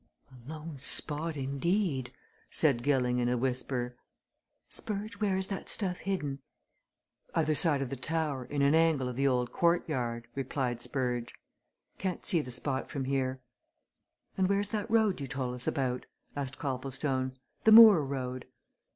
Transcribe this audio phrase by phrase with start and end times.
[0.31, 2.11] "A lone spot indeed!"
[2.49, 3.95] said Gilling in a whisper.
[4.67, 6.39] "Spurge, where is that stuff hidden?"
[7.35, 11.35] "Other side of the tower in an angle of the old courtyard," replied Spurge,
[11.99, 13.41] "Can't see the spot from here."
[14.37, 17.37] "And where's that road you told us about?" asked Copplestone.
[17.65, 18.47] "The moor road?"